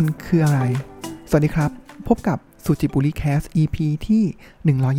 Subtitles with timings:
[0.00, 0.60] คุณคืออะไร
[1.28, 1.70] สวัสดีครับ
[2.08, 4.22] พบกับสุจิบุรีแคส EP ที่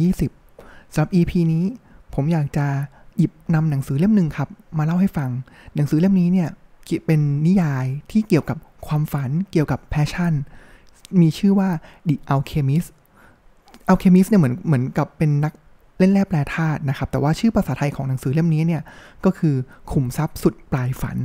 [0.08, 1.66] 120สำหรับ EP นี้
[2.14, 2.68] ผมอยากจะ
[3.18, 5.30] หยิบนำหนังสือเล่มหนึ่งครับ มาเล่าให้ฟัง
[5.76, 6.50] หนังสือเล่มนี้เนี่ย
[7.06, 8.58] เป็นนิยายที่เกี่ยวกับ
[8.88, 10.34] ความฝันเกี่ยวกับ passion
[11.22, 11.70] มีชื่อว่า
[12.08, 12.90] The Alchemist
[13.92, 15.54] Alchemist เนี่ยเหมือนเหมือนกับเป็นนัก
[15.98, 18.82] เล่นแร่แปรธาตุนะครับ แต่ว่าชื่อภาษาไทยของหนังสือเล่มนี้เนี่ย
[19.26, 19.56] ก็คือ
[19.92, 21.18] ขุมทรัพย์สุดปลายฝัน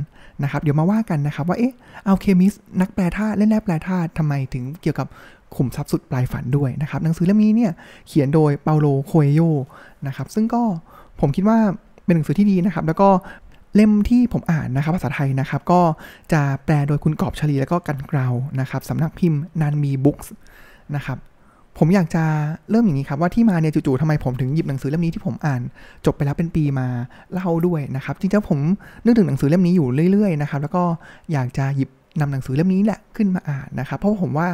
[0.43, 5.07] นะครับ เดี๋ยวมาว่ากันนะครับว่าเอ๊ะ Alchemist นักแปรธาตุเล่นแร่แปรธาตุทำไมถึงเกี่ยวกับ
[5.55, 7.71] ขุมทรัพย์สุดปลายฝันด้วยนะครับ หนังสือเล่มนี้เนี่ย
[8.07, 9.41] เขียนโดยเปาโลโคเอลโญ
[10.07, 10.63] นะครับ ซึ่งก็
[11.19, 11.57] ผมคิดว่า
[12.05, 13.09] เป็นหนังสือที่ดีนะครับ แล้วก็
[13.75, 15.81] เล่มที่ผมอ่านนะครับภาษาไทยนะครับ ก็
[16.33, 18.27] จะแปลโดยคุณกอบชลีแล้วก็กันเกลา
[18.59, 20.31] นะครับสำนักพิมพ์นานมีบุ๊คส์
[20.95, 21.17] นะครับ
[21.77, 22.23] ผมอยากจะ
[22.69, 25.61] เริ่มอย่างนี้ครับว่าที่มาเนี่ยจู่ๆทำไมผมถึงหยิบหนังสือเล่มนี้ที่ผมอ่าน
[26.05, 26.87] จบไปแล้วเป็นปีมา
[27.33, 28.59] เล่าด้วยนะครับจริงๆผม
[29.05, 30.83] นึกถึงหนังสือเล่มนี้อยู่เรื่อยๆนะครับแล้วก็
[31.31, 34.47] อยากจะหยิบนำหนังสือเล่มนี้แหละขึ้นมาอ่านนะครับ เพราะผมว่า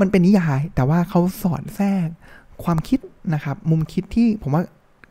[0.00, 2.08] มันเป็นนิยาย แต่ว่าเขาสอนแทรก
[2.64, 3.00] ความคิด
[3.34, 4.62] นะครับ มุมคิดที่ผมว่า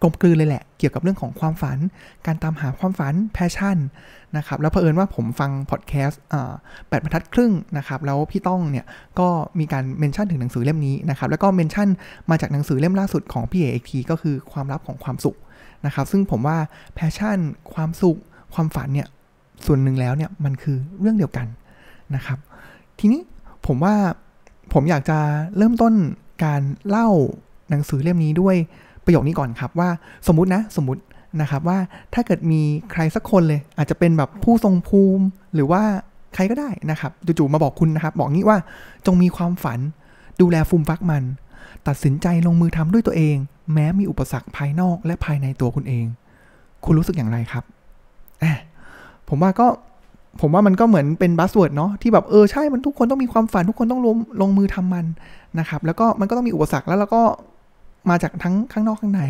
[0.04, 1.78] กลมกลืนเลยแหละ เกี่ยวกับเรื่องของความฝัน
[2.26, 3.78] การตามหาความฝัน passion
[4.38, 6.22] นะครับ แล้วเผอิญว่าผมฟังพอดแคสต์
[6.90, 8.86] แปดบรรทัดครึ่งนะครับ แล้วพี่ต้องเนี่ย
[9.20, 9.28] ก็
[9.60, 11.88] มีการ mention ถึงหนังสือเล่มนี้นะครับ แล้วก็ mention
[12.30, 15.38] มาจากหนังสือเล่มล่าสุดของพี่เอกทีก็คือความลับของความสุข
[15.86, 16.58] นะครับ ซึ่งผมว่า
[16.96, 17.40] แพชชั่น
[17.74, 18.20] ความสุข
[18.54, 19.08] ความฝันเนี่ย
[19.66, 21.48] ส่วนหนึ่งแล้วเนี่ยมันคือเรื่องเดียวกัน
[22.16, 22.40] นะครับ
[23.00, 23.22] ทีนี้
[23.68, 23.96] ผมว่า
[24.74, 25.20] ผมอยากจะ
[25.58, 25.94] เริ่มต้น
[26.46, 27.10] การเล่า
[27.70, 28.56] หนังสือเล่มนี้ด้วย
[29.06, 29.90] ประโยคนี้ก่อนครับว่า
[30.28, 31.02] สมมตินะสมมติ
[31.42, 31.78] นะครับว่า
[32.14, 35.82] ถ้าเกิดมีใครสักคนเลย อาจจะเป็นแบบผู้ทรงภูมิหรือว่า
[36.34, 38.58] ใครก็ได้นะครับจู่ๆมาบอกคุณนะครับบอกงี้ว่า
[39.06, 39.80] จงมีความฝัน
[40.42, 41.24] ดูแลฟูมฟักมัน
[41.88, 43.36] ตัดสินใจลงมือทำด้วยตัวเอง
[43.74, 46.06] แม้มีอุปสรรคภายนอกและภายในตัวคุณเอง
[46.86, 47.64] คุณรู้สึกอย่างไรครับ
[49.30, 49.68] ผมว่าก็
[50.42, 55.06] ผมว่ามันก็เหมือนเป็น buzzword เนาะที่แบบเออใช่มันทุกคนต้องมีความฝันทุกคนต้องลงลงมือทำมัน
[55.60, 57.22] นะครับ แล้วก็มันก็ต้องมีอุปสรรคแล้วแล้วก็
[58.10, 59.22] มาจากทั้งข้างนอกข้างใน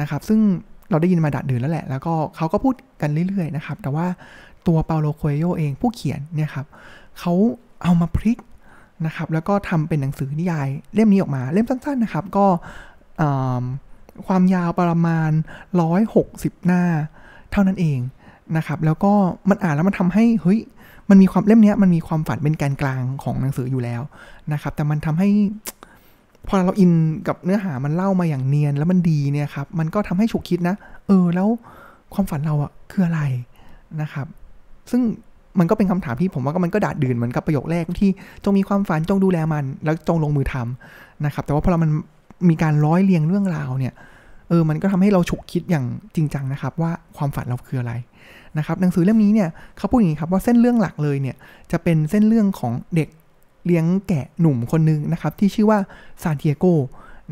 [0.00, 0.40] นะครับ ซึ่ง
[0.90, 4.06] เราได้ยินมาดาษดื่นแล้วแหละ แล้วก็เขาก็พูดกันเรื่อยๆนะครับ แต่ว่า
[4.66, 6.66] ตัวเปาโลโคเอโยเองผู้เขียนเนี่ยครับ
[7.18, 7.32] เขา
[7.82, 8.38] เอามาพลิก
[9.06, 12.46] นะครับ แล้วก็ทำเป็นหนังสือนิยายเล่มนี้ออกมา เล่มสั้นๆนะครับ ก็
[14.26, 15.30] ความยาวประมาณ
[15.98, 16.82] 160 หน้า
[17.52, 17.98] เท่านั้นเอง
[18.56, 19.12] นะครับ แล้วก็
[19.50, 20.60] มันอ่านแล้วมันทำให้เฮ้ย
[21.10, 24.02] มันมีความเล่มนี้มันมีความฝันเป็นแกนกลางของหนังสืออยู่แล้ว
[24.52, 25.28] นะครับ แต่มันทำให้
[26.48, 26.92] พอเราอิน
[27.28, 30.74] กับเนื้อหามันเล่ามาอย่างเนียนแล้วมันดีเนี่ยครับ มันก็ทำให้ฉุกคิดนะ
[31.06, 31.48] เออ แล้ว
[32.14, 33.20] ความฝันเราอะคืออะไร
[34.00, 34.26] นะครับ
[34.90, 35.02] ซึ่ง
[35.58, 38.10] มันก็เป็นคำถามที่ผมว่าก็มันก็ดาดดื่นเหมือนกับประโยคแรกที่
[38.44, 41.90] จงมีความฝันจงดูแลมัน แล้วจงลงมือทำนะครับ แต่ว่าพอเรามัน
[42.50, 43.94] มีการร้อยเรียงเรื่องราวเนี่ย
[44.48, 45.84] เออ มันก็ทำให้เราฉุกคิดอย่าง
[46.14, 47.92] จริงจังนะครับ ว่าความฝันเราคืออะไร
[48.58, 51.36] นะครับ หนังสือเล่มนี้เนี่ยเขาพูดอย่างนี้ครับว่าเส้นเรื่องหลักเลยเนี่ย
[51.72, 53.08] จะเป็นเส้นเรื่องของเด็ก
[53.66, 55.78] เลี้ยงแกะหนุ่มคนนึงนะครับที่ชื่อว่า
[56.22, 56.66] ซานเทียโก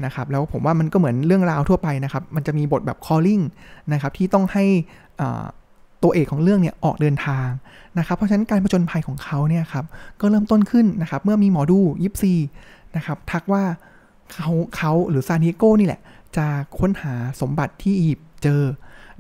[0.05, 3.43] นะครับแล้วผมว่ามันก็เหมือนเรื่องราวทั่วไปนะครับมันจะมีบทแบบ calling
[3.93, 4.65] นะครับที่ต้องให้
[6.03, 7.49] ตัวเอกของเรื่องเนี่ยออกเดินทาง
[7.99, 9.85] นะครับ เพราะฉะนั้นการผจญภัยของเขาเนี่ยครับ
[10.21, 12.35] ก็เริ่มต้นขึ้นนะครับเมื่อมีหมอดูยิปซี
[12.97, 13.63] นะครับทักว่า
[14.33, 16.01] เขาเขาหรือซานเทียโกนี่แหละ
[16.37, 16.47] จะ
[16.79, 18.63] ค้นหาสมบัติที่อียิปต์เจอ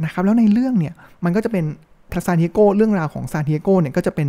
[0.04, 1.64] นะครับแล้วในเรื่องเนี่ยมันก็จะเป็น
[2.26, 4.28] ซานเทียโกเรื่องราวของซานเทียโกเนี่ยก็จะเป็น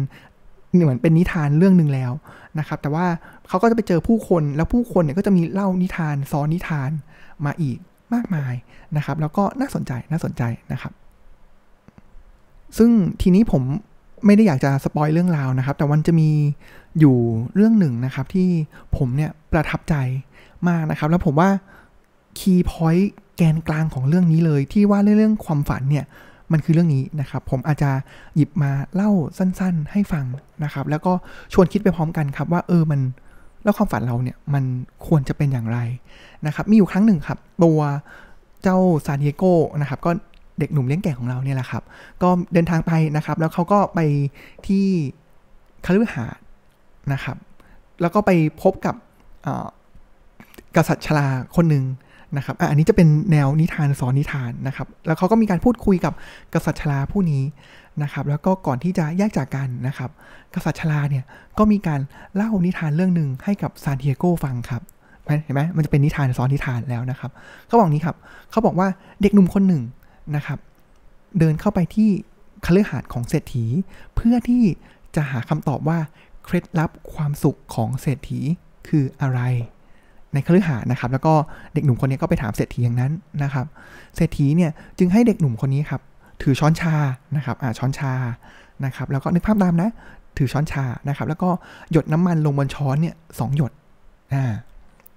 [0.82, 2.12] เหมือนเป็นนิทานเรื่องหนึ่งแล้ว
[2.60, 3.06] นะครับ แต่ว่า
[3.48, 6.90] เขาก็จะไปเจอผู้คนแล้วผู้คนเนี่ยก็จะมีเล่านิทานซ้อนนิทาน
[7.46, 7.78] มาอีก
[8.14, 8.54] มากมาย
[8.98, 10.94] นะครับ แล้วก็น่าสนใจน่าสนใจนะครับ
[12.78, 12.92] ซึ่ง
[13.22, 13.64] ทีนี้ผม
[14.26, 16.30] ไม่ได้อยากจะสปอยเรื่องราวนะครับ แต่วันจะมี
[17.00, 17.18] อยู่
[17.56, 18.50] เรื่องหนึ่งนะครับ ที่
[18.98, 19.96] ผมเนี่ยประทับใจ
[20.68, 21.50] มากนะครับ แล้วผมว่า
[22.40, 26.06] คีย์พอยต์แกนกลางของเรื่องนี้เลย ที่ว่าเรื่องความฝันเนี่ย
[26.52, 27.92] มันคือเรื่องนี้นะครับ ผมอาจจะ
[28.36, 30.26] หยิบมาเล่าสั้น ๆ ให้ฟัง
[30.64, 31.14] นะครับ แล้วก็
[31.54, 33.02] ชวนคิดไปพร้อมกันครับว่าเออมัน
[33.64, 34.64] แล้วความฝันเราเนี่ยมัน
[35.08, 35.80] ควรจะเป็นอย่างไร
[36.46, 37.80] นะครับ มีอยู่ครั้งหนึ่งครับ ตัว
[38.64, 39.44] เจ้าซานดิเอโก
[39.82, 40.12] นะครับ ก็
[40.60, 41.84] เด็กหนุ่มเลี้ยงแก่ของเราเนี่ยแหละครับ
[42.22, 44.00] ก็เดินทางไปนะครับ แล้วเขาก็ไป
[44.68, 44.86] ที่
[45.86, 46.26] คาลือหา
[47.14, 47.38] นะครับ
[48.02, 48.32] แล้วก็ไป
[48.62, 48.96] พบกับ
[50.76, 51.84] กษัตริย์ชลาคนหนึ่ง
[52.38, 56.14] นะครับอันนี้จะเป็นแนวนิทานสอนนิทานนะครับ แล้วเขาก็มีการพูดคุยกับ
[56.54, 57.44] กษัตริย์ชลาผู้นี้
[58.04, 60.10] นะครับ แล้วก็ก่อนที่จะแยกจากกันนะครับ
[60.54, 61.24] กษัตริย์ชลาเนี่ย
[61.58, 62.02] ก็มีการ
[62.36, 64.82] เล่านิทานเรื่องหนึ่งให้กับซานเทียโกฟังครับ
[65.44, 67.32] เห็นไหมมันจะเป็นนิทานสอนนิทานแล้วนะครับ
[67.68, 68.18] เขาบอกนี้ครับ
[68.52, 68.88] เขาบอกว่า
[69.22, 69.84] เด็กหนุ่มคนหนึ่ง
[70.36, 70.60] นะครับ
[71.40, 72.10] เดินเข้าไปที่
[72.66, 73.66] คฤหาสน์ของเศรษฐี
[74.16, 74.64] เพื่อที่
[75.16, 76.00] จะหาคำตอบว่า
[76.44, 78.40] เคล็ดลับความสุขของเศรษฐี
[78.88, 79.40] คืออะไร
[80.34, 81.34] ในคฤหาสน์นะครับ แล้วก็
[81.74, 83.12] เด็กหนุ่มคนนี้ก็ไปถามเศรษฐีอย่างนั้น
[83.44, 83.66] นะครับ
[84.16, 86.02] เศรษฐีเนี่ยจึงให้เด็กหนุ่มคนนี้ครับ
[86.42, 86.96] ถือช้อนชา
[87.36, 88.14] นะครับอ่าช้อนชา
[88.86, 89.90] นะครับ แล้วก็นึกภาพตามนะ
[90.38, 91.50] ถือช้อนชานะครับ แล้วก็
[91.92, 93.72] หยดน้ำมันลงบนช้อนเนี่ยสองหยด
[94.34, 94.44] อ่า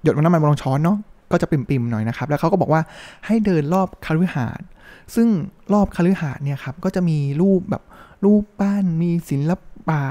[0.02, 0.98] หยดน้ำมันบนช้อนเนาะ
[1.32, 2.82] ก็จะปิ่มๆหน่อยนะครับ แล้วเขาก็บอกว่า
[3.26, 4.66] ให้เดินรอบคาฤหาสน์
[5.14, 5.28] ซึ่ง
[5.72, 7.82] รอบคาฤหาสน์เนี่ยครับก็จะมีรูปแบบ
[8.24, 9.52] รูปบ้านมีศิล
[9.88, 10.02] ปะ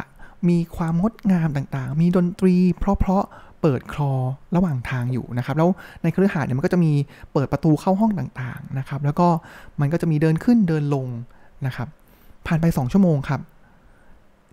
[0.49, 4.13] มีความงดงามต่างๆ มีดนตรี เพราะๆ เปิดคลอ
[4.55, 5.69] ระหว่างทางอยู่นะครับ แล้ว
[6.03, 6.91] ในคฤหาสน์เนี่ยมันก็จะมี
[7.33, 9.27] เปิดประตูเข้าห้องต่างๆนะครับ แล้วก็
[9.81, 11.07] มันก็จะมีเดินขึ้นเดินลง
[11.65, 11.87] นะครับ
[12.47, 13.41] ผ่านไป 2 ชั่วโมงครับ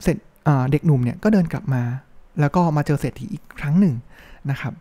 [0.03, 0.17] เสร็จ
[0.71, 1.83] เด็กหนุ่มเนี่ยก็เดินกลับมา
[2.41, 3.95] แล้วก็มาเจอเศรษฐีอีกครั้งหนึ่ง
[4.51, 4.73] นะครับ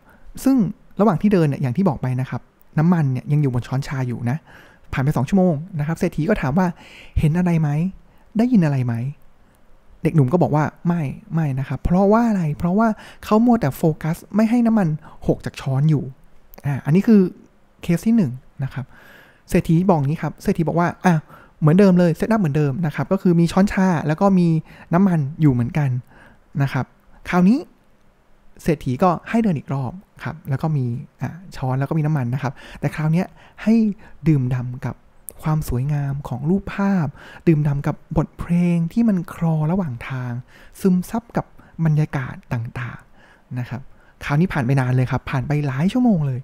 [0.44, 0.58] ซึ่ง
[1.00, 2.42] ระหว่างที่เดินเนี่ยอย่างที่บอกไปนะครับ
[2.80, 4.38] น้ำมันเนี่ยยังอยู่บนช้อนชาอยู่นะ
[4.94, 6.68] ผ่านไป 2 ชั่วโมงนะครับ เศรษฐีก็ถามว่า
[7.20, 7.70] เห็นอะไรไหม
[8.38, 8.94] ได้ยินอะไรไหม
[10.04, 11.02] เด็กหนุ่มก็บอกว่าไม่
[11.34, 12.88] ไม่นะครับ เพราะว่าอะไรเพราะว่า
[13.24, 14.88] เขามัวแต่โฟกัส ไม่ให้น้ำมัน
[15.28, 16.04] หกจากช้อนอยู่
[16.66, 17.22] อ่าอันนี้คือ
[17.84, 18.24] เคสที่1
[18.64, 18.86] นะครับ
[19.50, 21.16] เศรษฐีบอกงี้ครับเศรษฐีบอกว่าอะ
[21.60, 24.48] เหมือนเดิมเลย setup เหมือนเดิมนะครับ ก็คือมีช้อนชาแล้วก็มี
[24.94, 25.90] น้ำมันอยู่เหมือนกัน
[26.64, 26.86] นะครับ
[27.30, 27.58] คราวนี้
[28.64, 29.92] เศรษฐีก็ให้เดินอีกรอบ
[30.24, 30.86] ครับ แล้วก็มี
[31.56, 33.24] ช้อนแล้วก็มีน้ำมันนะครับ แต่คราวนี้
[33.64, 33.74] ให้
[34.28, 34.96] ดื่มด่ากับ
[35.44, 37.08] ความสวยงามของรูปภาพ
[37.48, 40.32] ดื่มด่ากับบทเพลงที่มันคลอระหว่างทาง
[40.82, 41.46] ซึมซับกับ
[41.86, 43.82] บรรยากาศต่างๆนะครับ
[44.26, 46.40] คราวนี้ผ่านไปนานเลยครับ ผ่านไปหลายชั่วโมงเลย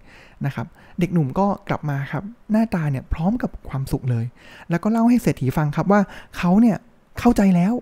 [0.46, 0.68] นะครับ
[1.00, 4.26] เด็กหนุ่มก็กลับมาครับ หน้าตาเนี่ยพร้อมกับความสุขเลย
[4.70, 6.02] แล้วก็เล่าให้เศรษฐีฟังครับว่า
[6.38, 6.78] เขาเนี่ย
[7.20, 7.74] เข้าใจแล้ว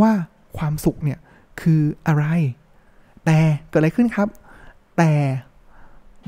[0.00, 0.12] ว่า
[0.58, 1.18] ความสุขเนี่ย
[1.60, 2.24] คืออะไร
[3.24, 3.38] แต่
[3.68, 4.28] เกิดอะไรขึ้นครับ
[4.98, 5.10] แต่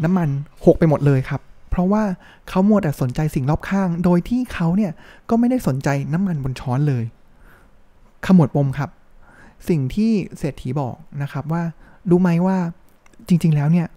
[0.04, 0.28] น้ำมัน
[0.64, 1.40] หกไปหมดเลยครับ
[1.70, 2.02] เพราะว่า
[2.48, 4.92] เขามัวแต่สนใจสิ่งรอบข้าง โดยที่เขาเนี่ย
[5.28, 7.04] ก็ไม่ได้สนใจน้ำมันบนช้อนเลย
[8.26, 8.90] ขมวดปมครับ
[9.68, 11.62] สิ่งที่เศรษฐีบอกนะครับว่า
[12.10, 12.58] รู้ไหมว่า
[13.28, 13.88] จริง ๆ แล้วเนี่ย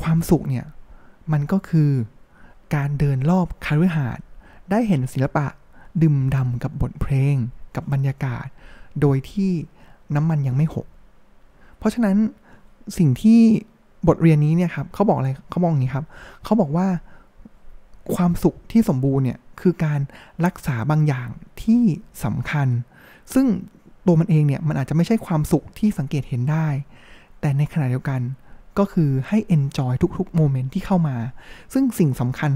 [0.00, 0.66] ความสุขเนี่ย
[1.32, 1.90] มันก็คือ
[2.74, 4.24] การเดินรอบคาฤหาสน์
[4.70, 5.46] ได้เห็นศิลปะ
[6.02, 7.36] ดื่มดำกับบทเพลง
[7.76, 8.46] กับบรรยากาศ
[9.00, 9.50] โดยที่
[10.14, 10.86] น้ำมันยังไม่หก
[11.78, 12.16] เพราะฉะนั้น
[12.98, 13.40] สิ่งที่
[14.08, 16.04] บทเรียนนี้เนี่ยครับเขาบอกอะไรเขาบอกอย่างนี้ครับ
[16.44, 16.86] เขาบอกว่า
[18.14, 20.00] ความสุขที่สมบูรณ์เนี่ยคือการ
[20.46, 21.28] รักษาบางอย่าง
[21.62, 21.82] ที่
[22.24, 22.68] สำคัญ
[23.34, 23.46] ซึ่ง
[24.06, 26.66] ตัวมันเองเนี่ยมันอาจจะไม่ใช่ความสุขที่สังเกตเห็นได้
[27.40, 28.20] แต่ในขณะเดียวกัน
[28.78, 31.16] ก็คือให้ enjoy ทุกๆโมเมนต์ที่เข้ามา
[31.72, 32.50] ซึ่งสิ่งสำคัญ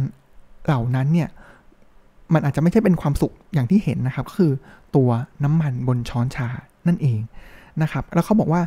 [0.64, 1.28] เหล่านั้นเนี่ย
[2.32, 4.52] มันอาจจะไม่ใช่เป็นความสุขอย่างที่เห็นนะครับ ก็คือ
[4.96, 5.08] ตัว
[5.44, 6.48] น้ำมันบนช้อนชา
[6.86, 7.18] นั่นเอง
[7.82, 8.62] นะครับ แล้วเขาบอกว่า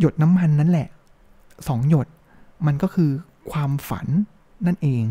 [0.00, 0.88] หยดน้ำมันนั่นแหละ
[1.68, 2.06] สองหยด
[2.66, 3.10] มันก็คือ
[3.52, 4.06] ความฝัน
[4.66, 5.02] นั่นเอง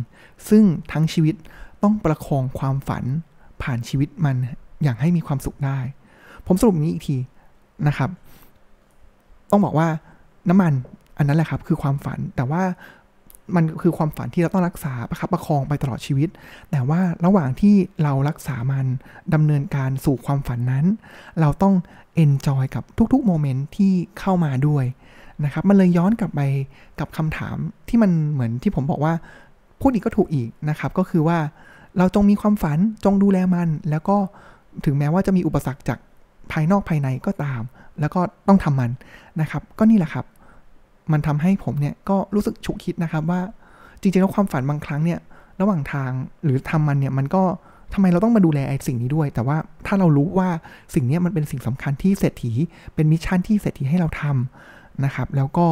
[0.50, 1.36] ซึ่งทั้งชีวิต
[1.84, 3.04] ต้องประคองความฝัน
[3.62, 4.36] ผ่านชีวิตมัน
[4.84, 5.80] อย่างให้มีความสุขได้
[6.48, 7.18] ผมสรุปนี้อีกที
[7.88, 8.10] นะครับ
[9.52, 9.88] ต้องบอกว่า
[10.50, 10.74] น้ำมัน
[11.18, 12.64] อันนั้นแหละครับคือความฝันแต่ว่า
[13.56, 16.30] มันคือความฝันที่เราต้องรักษาประคับประคองไปตลอดชีวิต
[16.72, 18.86] แต่ว่าระหว่างที่เรารักษามัน
[19.34, 20.86] ดำเนินการสู่ความฝันนั้น
[21.42, 21.76] เราต้อง
[22.16, 24.86] enjoy กับทุกๆ moment ที่เข้ามาด้วย
[25.46, 26.42] นะครับ มันเลยย้อนกลับไป
[27.00, 27.58] กับคำถาม
[27.90, 29.14] ที่มันเหมือนที่ผมบอกว่า
[29.82, 31.38] พูดอีกก็ถูกอีกนะครับ ก็คือว่า
[31.98, 34.18] เราจงมีความฝันจงดูแลมัน แล้วก็
[34.86, 36.00] ถึงแม้ว่าจะมีอุปสรรคจาก
[36.52, 37.62] ภายนอกภายในก็ตาม
[38.00, 38.92] แล้วก็ต้องทำมัน
[39.42, 40.26] นะครับ ก็นี่แหละครับ
[41.12, 43.42] มันทำให้ผมเนี่ยก็รู้สึกฉุกคิดนะครับว่า
[44.02, 45.20] จริงๆแล้วความฝันบางครั้งเนี่ย
[45.62, 46.12] ระหว่างทาง
[46.44, 47.44] หรือทำมันเนี่ยมันก็
[47.94, 50.50] ทำไมเราต้องมาดูแลไอ้สิ่งนี้ด้วย แต่ว่าถ้าเรารู้ว่า
[50.94, 52.52] สิ่งนี้มันเป็นสิ่งสำคัญที่เศรษฐี
[52.96, 55.68] เป็น mission ที่เศรษฐีให้เราทำ นะครับ แล้วก็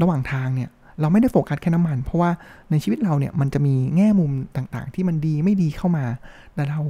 [0.00, 0.70] ระหว่างทางเนี่ย
[1.00, 2.30] เราไม่ได้โฟกัสแค่น้ำมัน เพราะว่า
[2.70, 6.04] ในชีวิตเราเนี่ยมันจะมีแง่มุมต่างๆ ที่มันดีไม่ดีเข้ามา
[6.54, 6.80] และเรา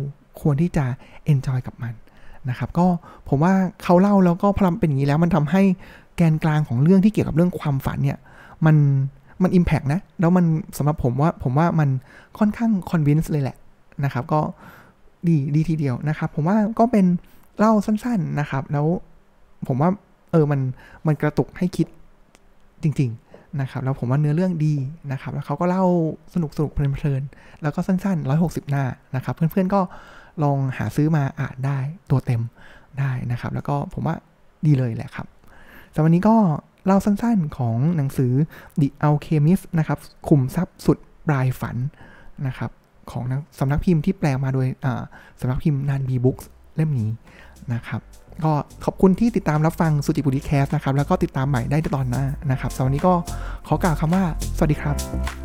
[0.40, 0.84] ควรที่จะ
[1.24, 1.92] enjoy กับมัน
[2.50, 2.86] นะครับ ก็
[3.28, 3.52] ผมว่า
[3.82, 5.62] เขาเล่าแล้วก็พลังเป็นอย่างนี้แล้วมันทำให้
[6.16, 8.18] แกนกลางของเรื่องที่เกี่ยวกับเรื่องความฝันเนี่ย
[8.66, 8.76] มัน
[9.42, 10.44] มัน impact นะ แล้วมัน
[10.76, 11.88] สำหรับผมว่าผมว่ามัน
[12.38, 13.56] ค่อนข้าง convince เลยแหละ
[14.04, 14.40] นะครับ ก็
[15.28, 17.06] ดีดีทีเดียวนะครับ ผมว่าก็เป็น
[17.58, 18.86] เล่าสั้น ๆนะครับ แล้ว
[19.68, 19.90] ผมว่า
[20.34, 20.60] เออมัน
[21.06, 21.86] มันกระตุกให้คิด
[22.82, 24.74] จริง ๆนะครับ แล้วผมว่าเนื้อเรื่องดี
[25.12, 25.84] นะครับ แล้วเขาก็เล่า
[26.34, 28.84] สนุกสนุกเพลินๆแล้วก็สั้นๆ 160 หน้า
[29.16, 29.80] นะครับ เพื่อนๆก็
[30.42, 31.78] ลองหาซื้อมาอ่านได้
[32.10, 32.42] ตัวเต็ม
[32.98, 34.16] ได้นะครับ แล้วก็ผมว่า
[34.66, 35.26] ดีเลยแหละครับ
[35.94, 36.36] สำหรับวันนี้ก็
[36.86, 38.32] เล่าสั้นๆของหนังสือ
[38.80, 39.98] The Alchemist นะครับ
[40.28, 40.98] ขุมทรัพย์สุด
[41.28, 41.76] ปลายฝัน
[42.46, 42.70] นะครับ
[43.10, 43.24] ของ
[43.58, 44.66] สำนักพิมพ์ที่แปลมาโดย
[45.40, 46.38] สำนักพิมพ์นานบีบุ๊ก
[46.76, 47.10] เล่มนี้
[47.72, 48.00] นะครับ
[48.44, 48.52] ก็
[48.84, 53.14] ขอบคุณที่ติดตามรับฟังสุจิบุรีแคสนะครับ แล้วก็ติดตามใหม่ได้ตอนหน้านะครับสำหรับวันนี้ก็
[53.66, 54.24] ขอกล่าวคำว่า
[54.56, 55.43] สวัสดีครับ